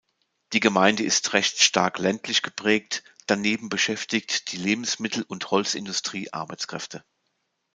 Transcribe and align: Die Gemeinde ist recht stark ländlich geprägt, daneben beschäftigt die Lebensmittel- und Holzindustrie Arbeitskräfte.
Die 0.53 0.59
Gemeinde 0.59 1.03
ist 1.03 1.33
recht 1.33 1.61
stark 1.61 1.99
ländlich 1.99 2.41
geprägt, 2.41 3.03
daneben 3.27 3.69
beschäftigt 3.69 4.51
die 4.51 4.57
Lebensmittel- 4.57 5.21
und 5.27 5.51
Holzindustrie 5.51 6.33
Arbeitskräfte. 6.33 7.03